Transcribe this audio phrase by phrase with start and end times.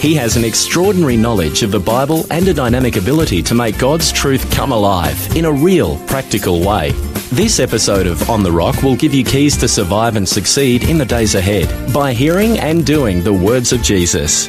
[0.00, 4.10] He has an extraordinary knowledge of the Bible and a dynamic ability to make God's
[4.10, 6.92] truth come alive in a real, practical way.
[7.30, 10.96] This episode of On the Rock will give you keys to survive and succeed in
[10.96, 14.48] the days ahead by hearing and doing the words of Jesus.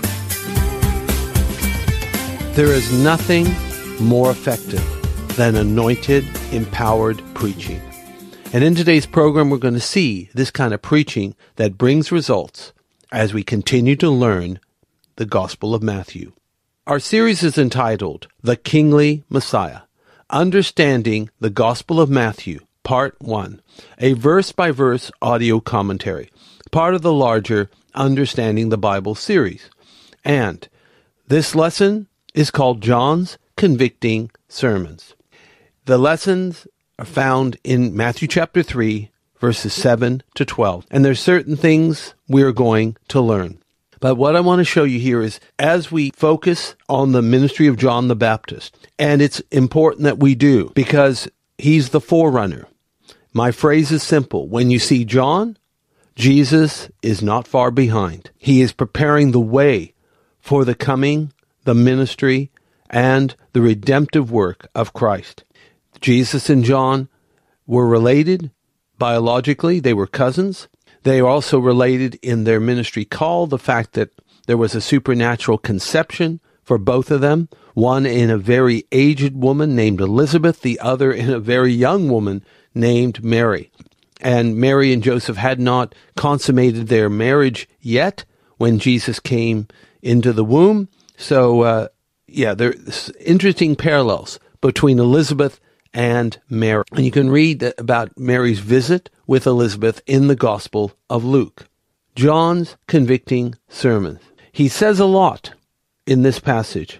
[2.56, 3.54] There is nothing
[4.00, 4.82] more effective
[5.36, 7.82] than anointed, empowered preaching.
[8.54, 12.72] And in today's program, we're going to see this kind of preaching that brings results
[13.12, 14.62] as we continue to learn
[15.22, 16.32] the Gospel of Matthew.
[16.88, 19.82] Our series is entitled The Kingly Messiah
[20.32, 23.62] Understanding the Gospel of Matthew Part 1,
[24.00, 26.32] a verse by verse audio commentary,
[26.72, 29.70] part of the larger Understanding the Bible series.
[30.26, 30.68] And
[31.28, 35.14] this lesson is called John's Convicting Sermons.
[35.86, 36.66] The lessons
[36.98, 40.88] are found in Matthew chapter 3, verses 7 to 12.
[40.90, 43.61] And there's certain things we're going to learn.
[44.02, 47.68] But what I want to show you here is as we focus on the ministry
[47.68, 52.68] of John the Baptist, and it's important that we do because he's the forerunner.
[53.32, 54.50] My phrase is simple.
[54.50, 55.56] When you see John,
[56.16, 58.32] Jesus is not far behind.
[58.40, 59.94] He is preparing the way
[60.40, 61.32] for the coming,
[61.64, 62.50] the ministry,
[62.90, 65.44] and the redemptive work of Christ.
[66.02, 67.08] Jesus and John
[67.68, 68.50] were related
[68.98, 70.68] biologically, they were cousins.
[71.04, 74.12] They are also related in their ministry call, the fact that
[74.48, 79.76] there was a supernatural conception for both of them, one in a very aged woman
[79.76, 82.44] named Elizabeth, the other in a very young woman
[82.76, 83.72] named Mary.
[84.22, 88.24] And Mary and Joseph had not consummated their marriage yet
[88.58, 89.68] when Jesus came
[90.04, 90.88] into the womb.
[91.18, 91.88] So, uh,
[92.28, 95.60] yeah, there's interesting parallels between Elizabeth
[95.94, 96.84] and Mary.
[96.92, 101.68] And you can read about Mary's visit with Elizabeth in the Gospel of Luke.
[102.16, 104.20] John's convicting sermon.
[104.52, 105.54] He says a lot
[106.06, 107.00] in this passage.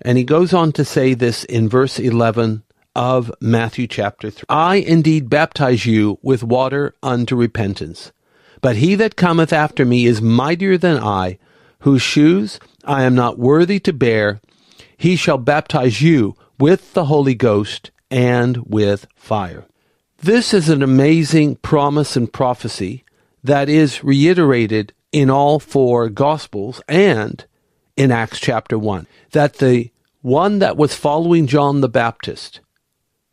[0.00, 2.62] And he goes on to say this in verse 11
[2.94, 4.44] of Matthew chapter 3.
[4.48, 8.12] I indeed baptize you with water unto repentance.
[8.62, 11.38] But he that cometh after me is mightier than I,
[11.80, 14.40] whose shoes I am not worthy to bear.
[14.96, 19.64] He shall baptize you with the Holy Ghost and with fire.
[20.18, 23.04] This is an amazing promise and prophecy
[23.44, 27.44] that is reiterated in all four Gospels and
[27.96, 29.06] in Acts chapter 1.
[29.32, 29.90] That the
[30.22, 32.60] one that was following John the Baptist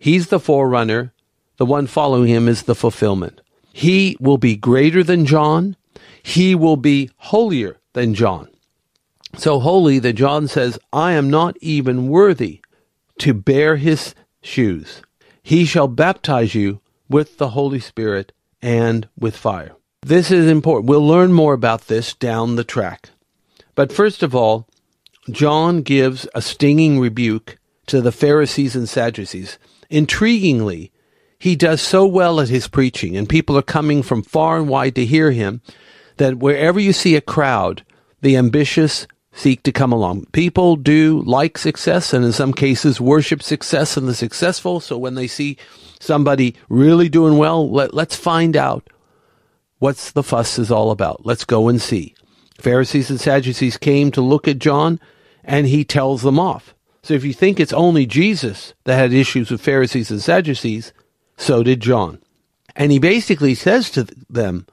[0.03, 1.13] He's the forerunner.
[1.55, 3.40] The one following him is the fulfillment.
[3.72, 5.78] He will be greater than John.
[6.22, 8.50] He will be holier than John.
[9.38, 12.59] So holy that John says, I am not even worthy
[13.19, 14.13] to bear his
[14.44, 15.02] shoes.
[15.42, 18.31] He shall baptize you with the Holy Spirit
[18.62, 19.76] and with fire.
[20.02, 20.90] This is important.
[20.90, 23.09] We'll learn more about this down the track.
[23.76, 24.68] But first of all,
[25.32, 29.58] John gives a stinging rebuke to the Pharisees and Sadducees
[29.94, 30.90] Intriguingly,
[31.38, 34.96] he does so well at his preaching, and people are coming from far and wide
[34.96, 35.62] to hear him,
[36.18, 37.86] that wherever you see a crowd,
[38.22, 40.26] the ambitious seek to come along.
[40.32, 44.80] People do like success, and in some cases worship success and the successful.
[44.80, 45.58] So when they see
[46.00, 48.90] somebody really doing well, let, let's find out
[49.80, 51.26] what's the fuss is all about.
[51.26, 52.16] Let's go and see.
[52.59, 55.00] Pharisees and Sadducees came to look at John,
[55.44, 56.74] and he tells them off.
[57.02, 60.94] So if you think it's only Jesus that had issues with Pharisees and Sadducees,
[61.38, 62.20] so did John.
[62.76, 64.68] And he basically says to them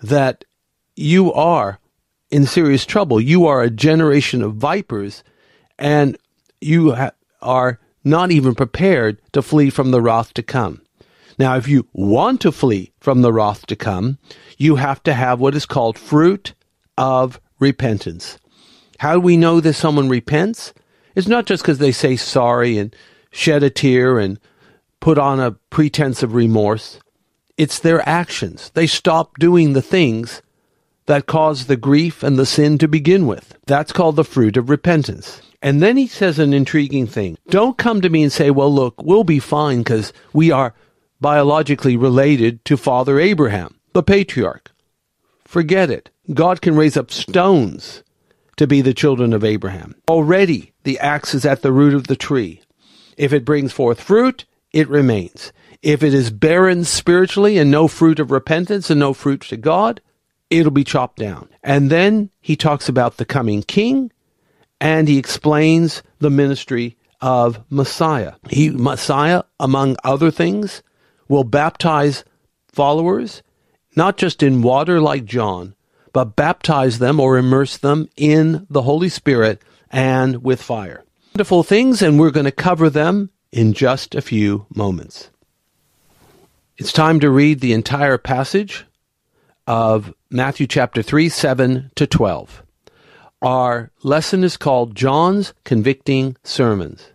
[0.00, 0.44] that
[0.94, 1.80] you are
[2.32, 3.20] in serious trouble.
[3.20, 5.22] You are a generation of vipers,
[5.78, 6.16] and
[6.60, 7.12] you ha-
[7.42, 10.80] are not even prepared to flee from the wrath to come.
[11.38, 14.18] Now, if you want to flee from the wrath to come,
[14.56, 16.54] you have to have what is called fruit
[16.96, 18.38] of repentance.
[18.98, 20.72] How do we know that someone repents?
[21.14, 22.96] It's not just because they say sorry and
[23.30, 24.38] shed a tear and
[25.00, 26.98] put on a pretense of remorse.
[27.58, 28.70] It's their actions.
[28.74, 30.42] They stop doing the things
[31.06, 33.56] that caused the grief and the sin to begin with.
[33.66, 35.42] That's called the fruit of repentance.
[35.60, 37.38] And then he says an intriguing thing.
[37.48, 40.74] Don't come to me and say, well, look, we'll be fine because we are
[41.20, 44.72] biologically related to Father Abraham, the patriarch.
[45.44, 46.10] Forget it.
[46.32, 48.02] God can raise up stones
[48.56, 49.94] to be the children of Abraham.
[50.08, 52.62] Already the axe is at the root of the tree.
[53.16, 55.52] If it brings forth fruit, it remains.
[55.82, 60.00] If it is barren spiritually and no fruit of repentance and no fruit to God,
[60.58, 61.48] it'll be chopped down.
[61.62, 64.12] And then he talks about the coming king
[64.80, 68.34] and he explains the ministry of Messiah.
[68.50, 70.82] He Messiah among other things
[71.28, 72.24] will baptize
[72.68, 73.42] followers
[73.94, 75.74] not just in water like John,
[76.12, 81.04] but baptize them or immerse them in the Holy Spirit and with fire.
[81.34, 85.30] Wonderful things and we're going to cover them in just a few moments.
[86.78, 88.86] It's time to read the entire passage
[89.66, 92.62] of Matthew chapter 3, 7 to 12.
[93.40, 97.10] Our lesson is called John's Convicting Sermons.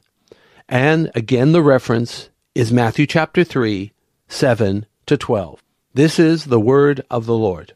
[0.68, 3.92] And again, the reference is Matthew chapter 3,
[4.28, 5.64] 7 to 12.
[5.94, 7.74] This is the word of the Lord.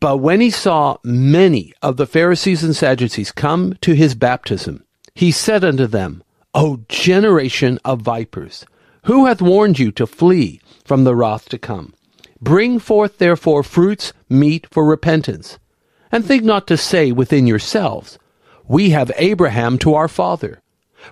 [0.00, 4.84] But when he saw many of the Pharisees and Sadducees come to his baptism,
[5.14, 8.66] he said unto them, O generation of vipers,
[9.04, 11.94] who hath warned you to flee from the wrath to come?
[12.42, 15.60] Bring forth therefore fruits meet for repentance.
[16.10, 18.18] And think not to say within yourselves,
[18.66, 20.60] We have Abraham to our father.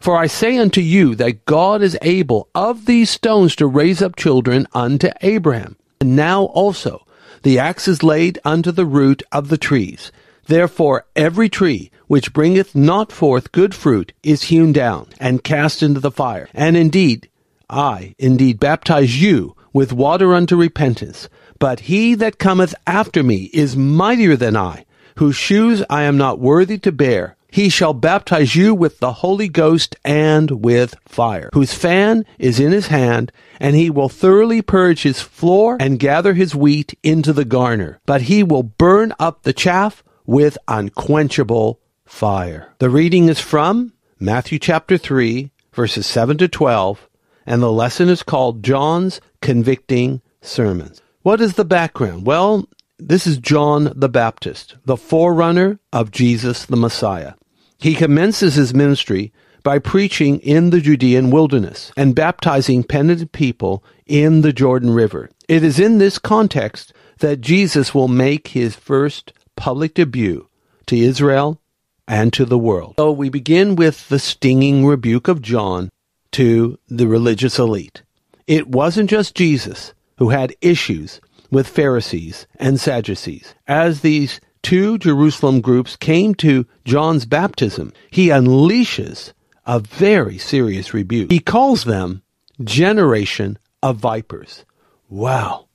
[0.00, 4.16] For I say unto you that God is able of these stones to raise up
[4.16, 5.76] children unto Abraham.
[6.00, 7.06] And now also
[7.42, 10.10] the axe is laid unto the root of the trees.
[10.46, 16.00] Therefore every tree which bringeth not forth good fruit is hewn down and cast into
[16.00, 16.48] the fire.
[16.54, 17.28] And indeed,
[17.68, 21.28] I indeed baptize you with water unto repentance.
[21.58, 24.86] But he that cometh after me is mightier than I,
[25.16, 27.36] whose shoes I am not worthy to bear.
[27.52, 32.70] He shall baptize you with the Holy Ghost and with fire, whose fan is in
[32.70, 37.44] his hand, and he will thoroughly purge his floor and gather his wheat into the
[37.44, 38.00] garner.
[38.06, 42.72] But he will burn up the chaff with unquenchable fire.
[42.78, 47.08] The reading is from Matthew chapter 3, verses 7 to 12,
[47.50, 51.02] and the lesson is called John's Convicting Sermons.
[51.22, 52.24] What is the background?
[52.24, 57.32] Well, this is John the Baptist, the forerunner of Jesus the Messiah.
[57.80, 59.32] He commences his ministry
[59.64, 65.28] by preaching in the Judean wilderness and baptizing penitent people in the Jordan River.
[65.48, 70.48] It is in this context that Jesus will make his first public debut
[70.86, 71.60] to Israel
[72.06, 72.94] and to the world.
[72.96, 75.90] So we begin with the stinging rebuke of John
[76.32, 78.02] to the religious elite.
[78.46, 83.54] It wasn't just Jesus who had issues with Pharisees and Sadducees.
[83.66, 89.32] As these two Jerusalem groups came to John's baptism, he unleashes
[89.66, 91.30] a very serious rebuke.
[91.30, 92.22] He calls them
[92.62, 94.64] generation of vipers.
[95.08, 95.66] Wow.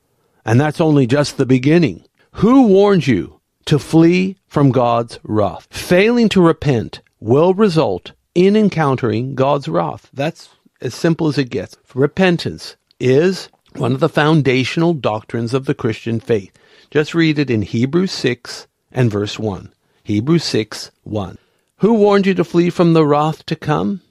[0.46, 2.06] And that's only just the beginning.
[2.34, 5.68] Who warned you to flee from God's wrath?
[5.72, 10.10] Failing to repent will result in encountering God's wrath.
[10.14, 10.50] That's
[10.82, 11.78] as simple as it gets.
[11.96, 16.52] Repentance is one of the foundational doctrines of the Christian faith.
[16.92, 19.74] Just read it in Hebrews 6 and verse 1.
[20.04, 21.38] Hebrews 6 1.
[21.80, 24.02] Who warned you to flee from the wrath to come?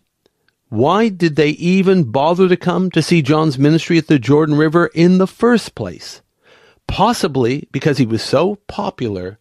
[0.69, 4.87] Why did they even bother to come to see John's ministry at the Jordan River
[4.87, 6.21] in the first place?
[6.87, 9.39] Possibly because he was so popular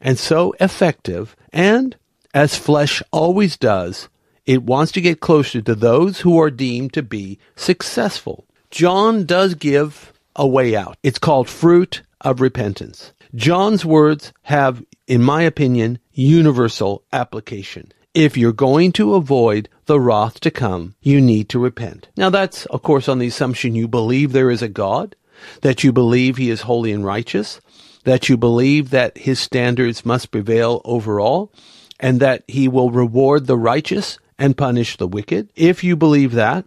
[0.00, 1.96] and so effective, and,
[2.34, 4.08] as flesh always does,
[4.46, 8.46] it wants to get closer to those who are deemed to be successful.
[8.70, 10.96] John does give a way out.
[11.02, 13.12] It's called fruit of repentance.
[13.34, 17.92] John's words have, in my opinion, universal application.
[18.14, 22.08] If you're going to avoid the wrath to come, you need to repent.
[22.16, 25.16] Now that's, of course, on the assumption you believe there is a God,
[25.62, 27.60] that you believe he is holy and righteous,
[28.04, 31.52] that you believe that his standards must prevail over all,
[31.98, 35.48] and that he will reward the righteous and punish the wicked.
[35.54, 36.64] If you believe that,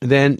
[0.00, 0.38] then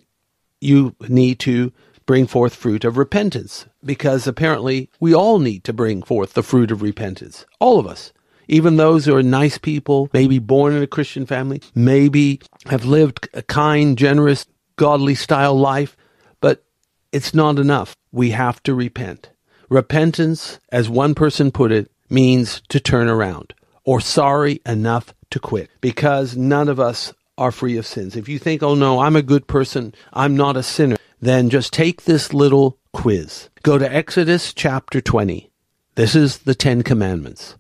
[0.61, 1.73] you need to
[2.07, 6.71] bring forth fruit of repentance because apparently we all need to bring forth the fruit
[6.71, 7.45] of repentance.
[7.59, 8.13] All of us.
[8.47, 13.29] Even those who are nice people, maybe born in a Christian family, maybe have lived
[13.35, 15.97] a kind, generous, godly style life,
[16.41, 16.63] but
[17.11, 17.97] it's not enough.
[18.13, 19.31] We have to repent.
[19.69, 23.55] Repentance, as one person put it, means to turn around
[23.87, 28.17] or sorry enough to quit because none of us are free of sins.
[28.17, 31.73] If you think, oh no, I'm a good person, I'm not a sinner, then just
[31.73, 33.49] take this little quiz.
[33.63, 35.51] Go to Exodus chapter 20.
[35.97, 37.57] This is the Ten Commandments.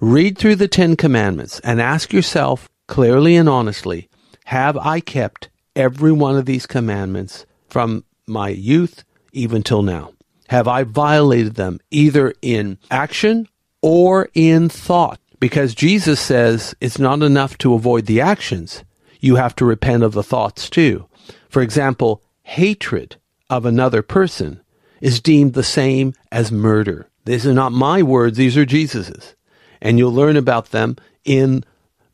[0.00, 4.08] Read through the Ten Commandments and ask yourself clearly and honestly,
[4.46, 10.12] have I kept every one of these commandments from my youth even till now?
[10.48, 13.46] Have I violated them either in action
[13.82, 15.20] or in thought?
[15.40, 18.84] Because Jesus says it's not enough to avoid the actions.
[19.20, 21.06] You have to repent of the thoughts too.
[21.48, 23.16] For example, hatred
[23.48, 24.60] of another person
[25.00, 27.08] is deemed the same as murder.
[27.24, 29.34] These are not my words, these are Jesus's.
[29.80, 31.64] And you'll learn about them in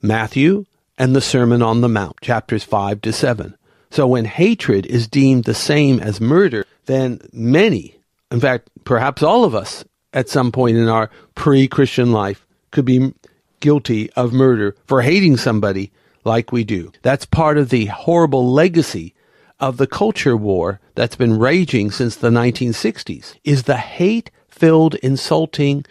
[0.01, 0.65] Matthew
[0.97, 3.57] and the Sermon on the Mount, chapters 5 to 7.
[3.91, 7.97] So when hatred is deemed the same as murder, then many
[8.31, 12.46] in fact, perhaps all of us at some point in our pre Christian life
[12.77, 13.15] could be
[13.61, 15.91] guilty of murder for hating somebody
[16.25, 16.93] like we do.
[17.01, 19.15] That's part of the horrible legacy
[19.59, 25.87] of the culture war that's been raging since the 1960s is the hate filled insulting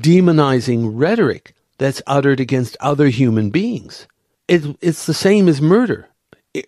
[0.00, 4.06] demonizing rhetoric that's uttered against other human beings
[4.46, 6.08] it, it's the same as murder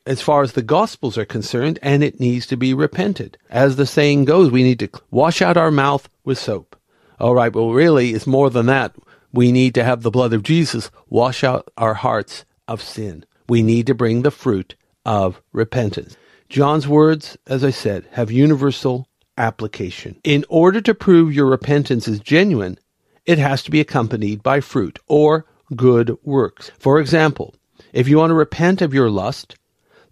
[0.06, 3.36] as far as the Gospels are concerned, and it needs to be repented.
[3.50, 6.76] As the saying goes, we need to wash out our mouth with soap.
[7.20, 8.94] All right, well, really, it's more than that.
[9.34, 13.24] We need to have the blood of Jesus wash out our hearts of sin.
[13.48, 16.16] We need to bring the fruit of repentance.
[16.48, 20.20] John's words, as I said, have universal application.
[20.22, 22.78] In order to prove your repentance is genuine,
[23.26, 26.70] it has to be accompanied by fruit or good works.
[26.78, 27.56] For example,
[27.92, 29.56] if you want to repent of your lust,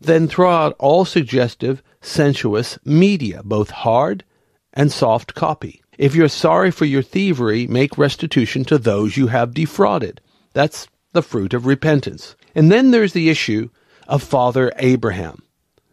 [0.01, 4.25] then throw out all suggestive, sensuous media, both hard
[4.73, 5.82] and soft copy.
[5.99, 10.21] If you're sorry for your thievery, make restitution to those you have defrauded.
[10.55, 12.35] That's the fruit of repentance.
[12.55, 13.69] And then there's the issue
[14.09, 15.43] of Father Abraham,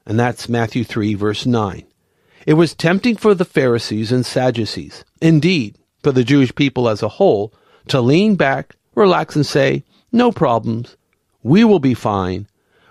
[0.06, 1.86] and that's Matthew 3, verse 9.
[2.46, 7.10] It was tempting for the Pharisees and Sadducees, indeed, for the Jewish people as a
[7.10, 7.54] whole,
[7.90, 10.96] to lean back, relax, and say, No problems.
[11.44, 12.48] We will be fine.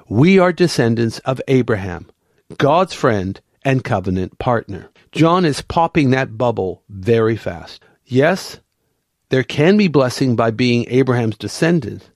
[0.09, 2.09] We are descendants of Abraham,
[2.57, 4.91] God's friend and covenant partner.
[5.13, 7.83] John is popping that bubble very fast.
[8.05, 8.61] Yes,
[9.31, 12.11] there can be blessing by being Abraham's descendant,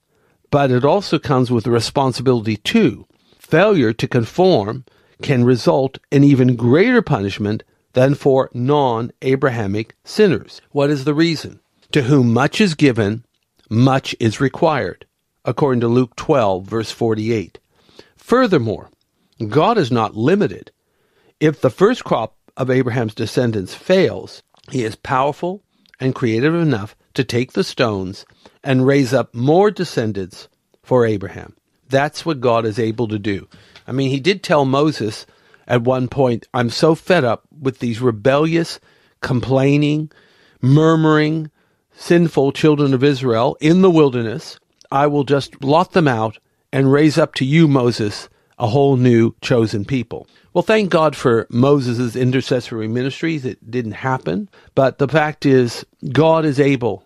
[0.51, 3.07] but it also comes with a responsibility too.
[3.39, 4.85] Failure to conform
[5.21, 10.61] can result in even greater punishment than for non Abrahamic sinners.
[10.71, 11.59] What is the reason?
[11.91, 13.25] To whom much is given,
[13.69, 15.05] much is required,
[15.45, 17.59] according to Luke 12, verse 48.
[18.15, 18.89] Furthermore,
[19.47, 20.71] God is not limited.
[21.39, 25.63] If the first crop of Abraham's descendants fails, he is powerful
[25.99, 28.25] and creative enough to take the stones
[28.63, 30.47] and raise up more descendants
[30.81, 31.55] for Abraham.
[31.89, 33.47] That's what God is able to do.
[33.87, 35.25] I mean, he did tell Moses
[35.67, 38.79] at one point, I'm so fed up with these rebellious,
[39.21, 40.11] complaining,
[40.61, 41.51] murmuring,
[41.95, 44.59] sinful children of Israel in the wilderness.
[44.91, 46.37] I will just blot them out
[46.71, 48.27] and raise up to you, Moses,
[48.63, 50.25] a whole new chosen people.
[50.53, 53.43] Well, thank God for Moses' intercessory ministries.
[53.43, 54.47] It didn't happen.
[54.73, 57.03] But the fact is, God is able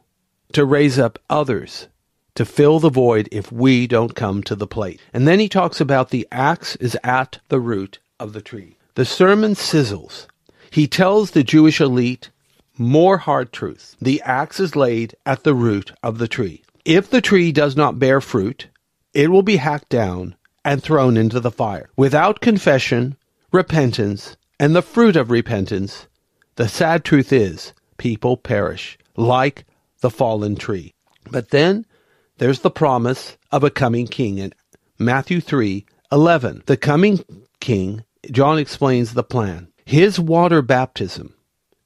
[0.53, 1.87] to raise up others
[2.35, 5.01] to fill the void if we don't come to the plate.
[5.11, 8.77] And then he talks about the axe is at the root of the tree.
[8.93, 10.27] The sermon sizzles.
[10.69, 12.29] He tells the Jewish elite
[12.77, 13.95] more hard truths.
[13.99, 16.61] The axe is laid at the root of the tree.
[16.85, 18.67] If the tree does not bear fruit,
[19.15, 20.35] it will be hacked down
[20.67, 21.89] and thrown into the fire.
[21.95, 23.15] Without confession,
[23.53, 26.07] repentance, and the fruit of repentance,
[26.57, 29.65] the sad truth is people perish like
[30.01, 30.93] the fallen tree.
[31.31, 31.85] But then
[32.37, 34.53] there's the promise of a coming king in
[34.99, 36.63] Matthew 3 11.
[36.65, 37.23] The coming
[37.61, 39.69] king, John explains the plan.
[39.85, 41.33] His water baptism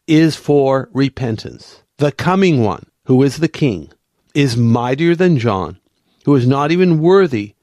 [0.07, 1.83] is for repentance.
[1.97, 3.91] The coming one, who is the king,
[4.33, 5.77] is mightier than John
[6.25, 7.55] who is not even worthy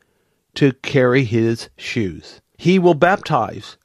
[0.58, 2.40] to carry his shoes.
[2.56, 3.76] He will baptize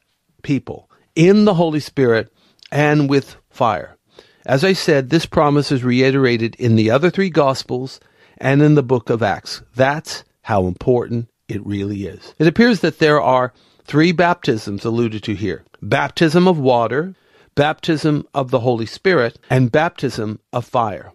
[0.42, 2.34] people in the Holy Spirit
[2.72, 3.96] and with fire.
[4.44, 8.00] As I said, this promise is reiterated in the other three Gospels
[8.40, 9.62] and in the book of Acts.
[9.76, 12.34] That's how important it really is.
[12.40, 13.54] It appears that there are
[13.84, 17.14] three baptisms alluded to here baptism of water,
[17.54, 21.14] baptism of the Holy Spirit, and baptism of fire.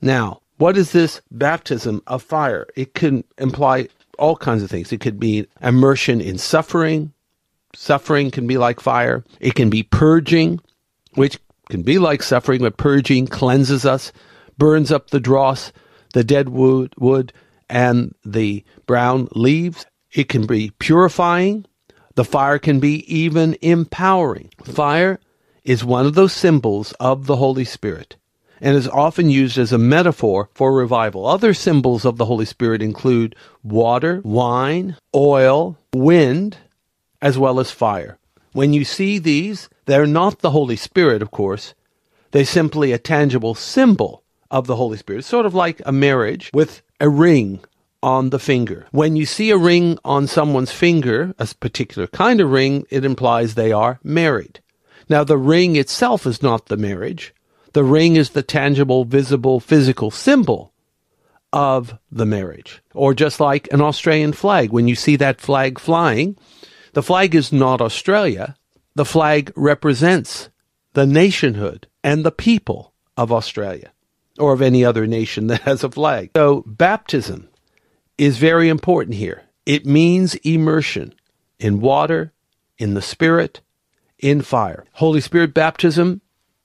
[0.00, 2.68] Now, what is this baptism of fire?
[2.76, 3.88] It can imply
[4.20, 4.92] all kinds of things.
[4.92, 7.12] It could be immersion in suffering.
[7.74, 9.24] Suffering can be like fire.
[9.40, 10.60] It can be purging,
[11.14, 11.38] which
[11.70, 14.12] can be like suffering, but purging cleanses us,
[14.58, 15.72] burns up the dross,
[16.12, 17.32] the dead wood, wood
[17.68, 19.86] and the brown leaves.
[20.12, 21.64] It can be purifying.
[22.16, 24.50] The fire can be even empowering.
[24.64, 25.20] Fire
[25.64, 28.16] is one of those symbols of the Holy Spirit.
[28.60, 31.26] And is often used as a metaphor for revival.
[31.26, 36.58] Other symbols of the Holy Spirit include water, wine, oil, wind,
[37.22, 38.18] as well as fire.
[38.52, 41.74] When you see these, they're not the Holy Spirit, of course.
[42.32, 45.20] They're simply a tangible symbol of the Holy Spirit.
[45.20, 47.60] It's sort of like a marriage with a ring
[48.02, 48.86] on the finger.
[48.90, 53.54] When you see a ring on someone's finger, a particular kind of ring, it implies
[53.54, 54.60] they are married.
[55.08, 57.34] Now, the ring itself is not the marriage.
[57.72, 60.72] The ring is the tangible, visible, physical symbol
[61.52, 62.82] of the marriage.
[62.94, 66.36] Or just like an Australian flag, when you see that flag flying,
[66.92, 68.56] the flag is not Australia.
[68.94, 70.50] The flag represents
[70.94, 73.92] the nationhood and the people of Australia
[74.38, 76.30] or of any other nation that has a flag.
[76.34, 77.48] So, baptism
[78.18, 79.42] is very important here.
[79.66, 81.14] It means immersion
[81.58, 82.32] in water,
[82.78, 83.60] in the Spirit,
[84.18, 84.84] in fire.
[84.94, 86.20] Holy Spirit baptism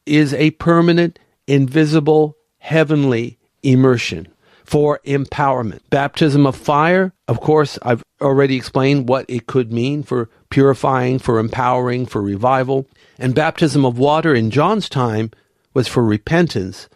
[0.06, 4.28] is a permanent, invisible, heavenly immersion
[4.64, 5.82] for empowerment.
[5.90, 11.40] Baptism of fire, of course, I've already explained what it could mean for purifying, for
[11.40, 12.88] empowering, for revival.
[13.20, 15.32] And baptism of water in John's time
[15.74, 16.90] was for repentance.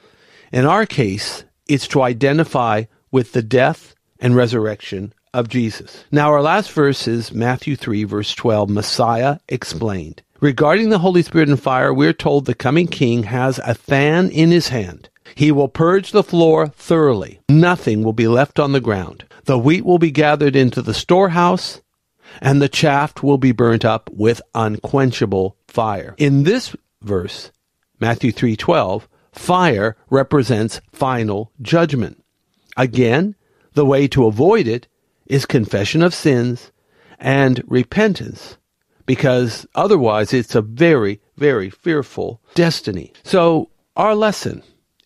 [0.52, 6.04] In our case, it's to identify with the death and resurrection of Jesus.
[6.12, 10.24] Now, our last verse is Matthew 3, verse 12, Messiah explained.
[10.42, 14.52] Regarding the Holy Spirit and fire, we're told the coming king has a fan in
[14.52, 15.10] his hand.
[15.36, 17.42] He will purge the floor thoroughly.
[17.50, 19.26] Nothing will be left on the ground.
[19.44, 21.82] The wheat will be gathered into the storehouse,
[22.42, 26.16] and the chaff will be burnt up with unquenchable fire.
[26.18, 27.52] In this verse,
[28.00, 32.24] Matthew 3:12, fire represents final judgment.
[32.78, 33.36] Again,
[33.74, 34.88] the way to avoid it
[35.26, 36.72] is confession of sins
[37.20, 38.58] and repentance,
[39.10, 43.12] because otherwise it's a very, very fearful destiny.
[43.24, 44.62] So, our lesson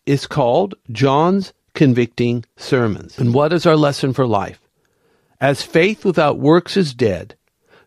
[0.06, 3.18] is called John's Convicting Sermons.
[3.18, 4.60] And what is our lesson for life?
[5.40, 7.38] As faith without works is dead,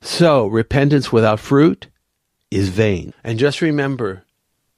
[0.00, 1.88] so repentance without fruit
[2.50, 3.12] is vain.
[3.22, 4.24] And just remember,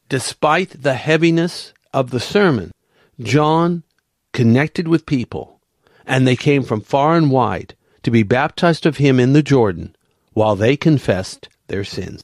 [0.09, 2.73] despite the heaviness of the sermon,
[3.21, 3.85] John
[4.33, 5.61] connected with people
[6.05, 9.95] and they came from far and wide to be baptized of him in the Jordan
[10.39, 12.23] while they confessed their sins.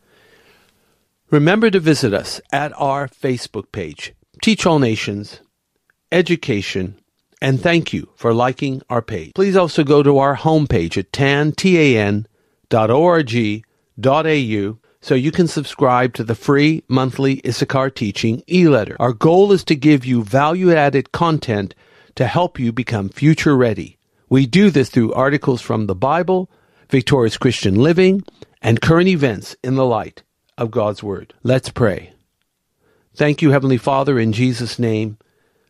[1.33, 5.41] Remember to visit us at our Facebook page, Teach All Nations,
[6.13, 6.95] Education,
[7.43, 9.33] and thank you for liking our page.
[9.35, 12.29] Please also go to our homepage at tan.org.au
[15.01, 18.97] so you can subscribe to the free monthly Issachar Teaching e-letter.
[19.01, 21.75] Our goal is to give you value-added content
[22.15, 23.99] to help you become future ready.
[24.29, 26.49] We do this through articles from the Bible,
[26.91, 28.25] Victorious Christian Living,
[28.63, 30.23] and current events in the light
[30.57, 31.35] of God's Word.
[31.43, 32.13] Let's pray.
[33.15, 35.19] Thank you, Heavenly Father, in Jesus' name,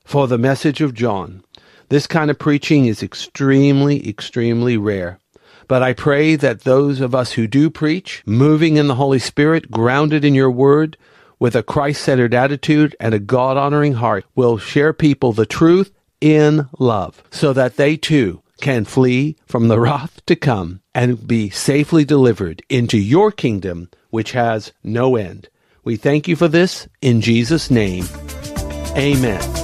[0.05, 1.45] for the message of John.
[1.89, 5.19] This kind of preaching is extremely, extremely rare.
[5.67, 9.71] But I pray that those of us who do preach, moving in the Holy Spirit,
[9.71, 10.97] grounded in your word,
[11.39, 15.93] with a Christ centered attitude and a God honoring heart, will share people the truth
[16.21, 21.51] in love so that they too can flee from the wrath to come and be
[21.51, 25.51] safely delivered into your kingdom, which has no end.
[25.85, 28.07] We thank you for this in Jesus' name.
[28.97, 29.64] Amen.